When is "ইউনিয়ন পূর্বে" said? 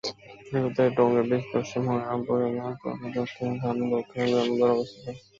2.41-3.07